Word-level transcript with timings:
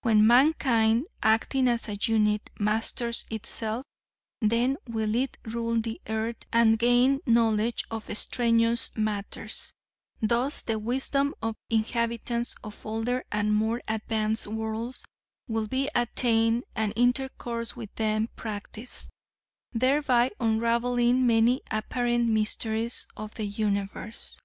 When 0.00 0.26
mankind, 0.26 1.06
acting 1.22 1.68
as 1.68 1.86
a 1.86 1.98
unit, 2.00 2.48
masters 2.58 3.26
itself, 3.28 3.84
then 4.40 4.78
will 4.86 5.14
it 5.14 5.36
rule 5.44 5.78
the 5.78 6.00
earth 6.06 6.46
and 6.50 6.78
gain 6.78 7.20
knowledge 7.26 7.84
of 7.90 8.08
extraneous 8.08 8.90
matters; 8.96 9.74
thus 10.22 10.62
the 10.62 10.78
wisdom 10.78 11.34
of 11.42 11.56
inhabitants 11.68 12.54
of 12.64 12.86
older 12.86 13.22
and 13.30 13.52
more 13.52 13.82
advanced 13.86 14.46
worlds 14.46 15.04
will 15.46 15.66
be 15.66 15.90
attained 15.94 16.64
and 16.74 16.94
intercourse 16.96 17.76
with 17.76 17.94
them 17.96 18.30
practiced, 18.34 19.10
thereby 19.74 20.30
unraveling 20.40 21.26
many 21.26 21.60
apparent 21.70 22.30
mysteries 22.30 23.06
of 23.14 23.34
the 23.34 23.44
universe. 23.44 24.38